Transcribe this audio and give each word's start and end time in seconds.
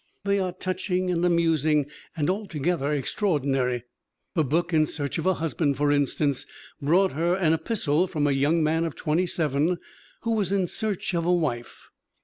They 0.25 0.39
are 0.39 0.51
touching 0.53 1.11
and 1.11 1.23
amusing 1.23 1.85
and 2.17 2.27
altogether 2.27 2.91
extraordinary. 2.91 3.83
Her 4.35 4.43
book 4.43 4.73
In 4.73 4.87
Search 4.87 5.19
of 5.19 5.27
a 5.27 5.35
Husband, 5.35 5.77
for 5.77 5.91
instance, 5.91 6.47
brought 6.81 7.11
her 7.11 7.35
an 7.35 7.53
epistle 7.53 8.07
from 8.07 8.25
a 8.25 8.31
young 8.31 8.63
man 8.63 8.83
of 8.83 8.95
27 8.95 9.77
who 10.23 10.31
was 10.31 10.51
in 10.51 10.65
search 10.65 11.13
of 11.13 11.23
a 11.23 11.31
wife. 11.31 11.91